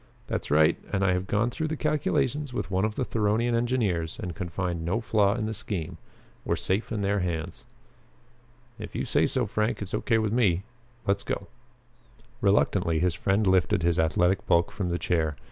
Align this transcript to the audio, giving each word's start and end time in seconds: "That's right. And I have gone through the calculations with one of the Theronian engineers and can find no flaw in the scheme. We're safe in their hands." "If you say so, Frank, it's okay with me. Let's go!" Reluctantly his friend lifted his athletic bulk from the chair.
"That's 0.25 0.49
right. 0.49 0.77
And 0.91 1.03
I 1.05 1.13
have 1.13 1.27
gone 1.27 1.51
through 1.51 1.67
the 1.67 1.77
calculations 1.77 2.53
with 2.53 2.71
one 2.71 2.85
of 2.85 2.95
the 2.95 3.05
Theronian 3.05 3.53
engineers 3.53 4.17
and 4.19 4.33
can 4.33 4.49
find 4.49 4.83
no 4.83 4.99
flaw 4.99 5.35
in 5.35 5.45
the 5.45 5.53
scheme. 5.53 5.99
We're 6.43 6.55
safe 6.55 6.91
in 6.91 7.01
their 7.01 7.19
hands." 7.19 7.65
"If 8.79 8.95
you 8.95 9.05
say 9.05 9.27
so, 9.27 9.45
Frank, 9.45 9.79
it's 9.79 9.93
okay 9.93 10.17
with 10.17 10.33
me. 10.33 10.63
Let's 11.05 11.21
go!" 11.21 11.45
Reluctantly 12.41 12.97
his 12.97 13.13
friend 13.13 13.45
lifted 13.45 13.83
his 13.83 13.99
athletic 13.99 14.43
bulk 14.47 14.71
from 14.71 14.89
the 14.89 14.97
chair. 14.97 15.35